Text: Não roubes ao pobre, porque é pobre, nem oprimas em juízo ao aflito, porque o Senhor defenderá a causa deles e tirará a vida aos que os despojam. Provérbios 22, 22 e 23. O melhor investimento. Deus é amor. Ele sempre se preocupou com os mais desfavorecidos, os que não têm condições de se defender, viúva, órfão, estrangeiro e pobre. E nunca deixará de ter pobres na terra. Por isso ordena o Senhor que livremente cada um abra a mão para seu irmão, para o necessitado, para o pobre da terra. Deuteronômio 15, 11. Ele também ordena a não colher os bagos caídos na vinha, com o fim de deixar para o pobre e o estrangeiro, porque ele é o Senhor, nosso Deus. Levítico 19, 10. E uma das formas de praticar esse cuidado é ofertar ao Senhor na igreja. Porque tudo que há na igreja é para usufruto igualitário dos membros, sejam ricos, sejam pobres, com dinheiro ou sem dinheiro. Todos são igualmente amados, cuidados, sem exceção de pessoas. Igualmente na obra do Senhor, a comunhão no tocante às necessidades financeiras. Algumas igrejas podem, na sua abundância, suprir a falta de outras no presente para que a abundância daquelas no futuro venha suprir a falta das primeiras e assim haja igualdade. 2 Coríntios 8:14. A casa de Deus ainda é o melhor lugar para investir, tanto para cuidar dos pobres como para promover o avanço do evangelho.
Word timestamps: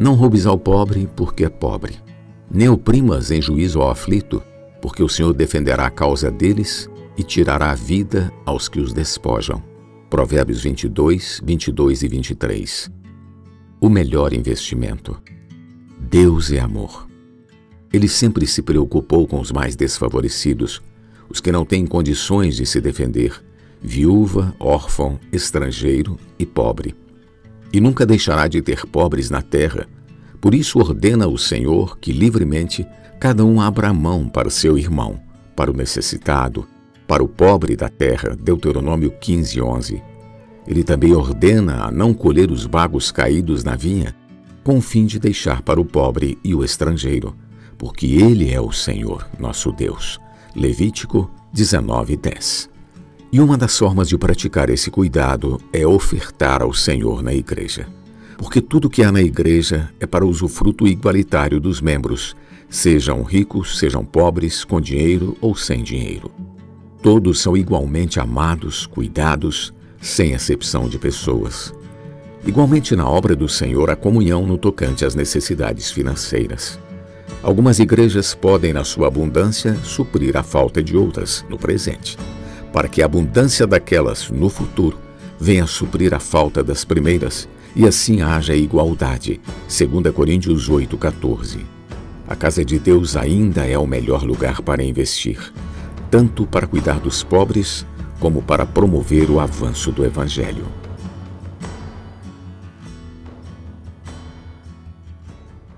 Não 0.00 0.14
roubes 0.14 0.46
ao 0.46 0.58
pobre, 0.58 1.06
porque 1.14 1.44
é 1.44 1.50
pobre, 1.50 1.98
nem 2.50 2.70
oprimas 2.70 3.30
em 3.30 3.42
juízo 3.42 3.82
ao 3.82 3.90
aflito, 3.90 4.42
porque 4.80 5.02
o 5.02 5.08
Senhor 5.10 5.34
defenderá 5.34 5.84
a 5.84 5.90
causa 5.90 6.30
deles 6.30 6.88
e 7.18 7.22
tirará 7.22 7.70
a 7.70 7.74
vida 7.74 8.32
aos 8.46 8.66
que 8.66 8.80
os 8.80 8.94
despojam. 8.94 9.62
Provérbios 10.08 10.62
22, 10.62 11.42
22 11.44 12.02
e 12.02 12.08
23. 12.08 12.90
O 13.78 13.90
melhor 13.90 14.32
investimento. 14.32 15.20
Deus 15.98 16.50
é 16.50 16.60
amor. 16.60 17.06
Ele 17.92 18.08
sempre 18.08 18.46
se 18.46 18.62
preocupou 18.62 19.26
com 19.26 19.38
os 19.38 19.52
mais 19.52 19.76
desfavorecidos, 19.76 20.80
os 21.28 21.42
que 21.42 21.52
não 21.52 21.66
têm 21.66 21.86
condições 21.86 22.56
de 22.56 22.64
se 22.64 22.80
defender, 22.80 23.38
viúva, 23.82 24.56
órfão, 24.58 25.20
estrangeiro 25.30 26.18
e 26.38 26.46
pobre. 26.46 26.94
E 27.72 27.80
nunca 27.80 28.04
deixará 28.04 28.48
de 28.48 28.60
ter 28.60 28.86
pobres 28.86 29.30
na 29.30 29.42
terra. 29.42 29.86
Por 30.40 30.54
isso 30.54 30.78
ordena 30.78 31.28
o 31.28 31.38
Senhor 31.38 31.98
que 31.98 32.12
livremente 32.12 32.86
cada 33.18 33.44
um 33.44 33.60
abra 33.60 33.88
a 33.88 33.94
mão 33.94 34.28
para 34.28 34.50
seu 34.50 34.78
irmão, 34.78 35.20
para 35.54 35.70
o 35.70 35.76
necessitado, 35.76 36.66
para 37.06 37.22
o 37.22 37.28
pobre 37.28 37.76
da 37.76 37.88
terra. 37.88 38.36
Deuteronômio 38.36 39.10
15, 39.10 39.60
11. 39.60 40.02
Ele 40.66 40.82
também 40.82 41.14
ordena 41.14 41.84
a 41.84 41.90
não 41.90 42.14
colher 42.14 42.50
os 42.50 42.66
bagos 42.66 43.10
caídos 43.10 43.64
na 43.64 43.74
vinha, 43.74 44.14
com 44.62 44.78
o 44.78 44.80
fim 44.80 45.06
de 45.06 45.18
deixar 45.18 45.62
para 45.62 45.80
o 45.80 45.84
pobre 45.84 46.38
e 46.44 46.54
o 46.54 46.64
estrangeiro, 46.64 47.34
porque 47.76 48.06
ele 48.06 48.52
é 48.52 48.60
o 48.60 48.72
Senhor, 48.72 49.28
nosso 49.38 49.72
Deus. 49.72 50.18
Levítico 50.54 51.30
19, 51.52 52.16
10. 52.16 52.70
E 53.32 53.40
uma 53.40 53.56
das 53.56 53.78
formas 53.78 54.08
de 54.08 54.18
praticar 54.18 54.68
esse 54.70 54.90
cuidado 54.90 55.60
é 55.72 55.86
ofertar 55.86 56.62
ao 56.62 56.74
Senhor 56.74 57.22
na 57.22 57.32
igreja. 57.32 57.86
Porque 58.36 58.60
tudo 58.60 58.90
que 58.90 59.04
há 59.04 59.12
na 59.12 59.22
igreja 59.22 59.88
é 60.00 60.06
para 60.06 60.26
usufruto 60.26 60.84
igualitário 60.84 61.60
dos 61.60 61.80
membros, 61.80 62.34
sejam 62.68 63.22
ricos, 63.22 63.78
sejam 63.78 64.04
pobres, 64.04 64.64
com 64.64 64.80
dinheiro 64.80 65.36
ou 65.40 65.54
sem 65.54 65.84
dinheiro. 65.84 66.28
Todos 67.00 67.40
são 67.40 67.56
igualmente 67.56 68.18
amados, 68.18 68.84
cuidados, 68.84 69.72
sem 70.00 70.32
exceção 70.32 70.88
de 70.88 70.98
pessoas. 70.98 71.72
Igualmente 72.44 72.96
na 72.96 73.08
obra 73.08 73.36
do 73.36 73.48
Senhor, 73.48 73.90
a 73.90 73.96
comunhão 73.96 74.44
no 74.44 74.58
tocante 74.58 75.04
às 75.04 75.14
necessidades 75.14 75.88
financeiras. 75.92 76.80
Algumas 77.44 77.78
igrejas 77.78 78.34
podem, 78.34 78.72
na 78.72 78.82
sua 78.82 79.06
abundância, 79.06 79.76
suprir 79.84 80.36
a 80.36 80.42
falta 80.42 80.82
de 80.82 80.96
outras 80.96 81.44
no 81.48 81.56
presente 81.56 82.16
para 82.72 82.88
que 82.88 83.02
a 83.02 83.04
abundância 83.04 83.66
daquelas 83.66 84.30
no 84.30 84.48
futuro 84.48 84.98
venha 85.38 85.66
suprir 85.66 86.14
a 86.14 86.20
falta 86.20 86.62
das 86.62 86.84
primeiras 86.84 87.48
e 87.74 87.86
assim 87.86 88.20
haja 88.20 88.54
igualdade. 88.54 89.40
2 89.68 90.12
Coríntios 90.14 90.68
8:14. 90.68 91.60
A 92.28 92.36
casa 92.36 92.64
de 92.64 92.78
Deus 92.78 93.16
ainda 93.16 93.66
é 93.66 93.76
o 93.76 93.86
melhor 93.86 94.22
lugar 94.22 94.62
para 94.62 94.84
investir, 94.84 95.52
tanto 96.10 96.46
para 96.46 96.66
cuidar 96.66 97.00
dos 97.00 97.22
pobres 97.22 97.86
como 98.20 98.42
para 98.42 98.66
promover 98.66 99.30
o 99.30 99.40
avanço 99.40 99.90
do 99.90 100.04
evangelho. 100.04 100.66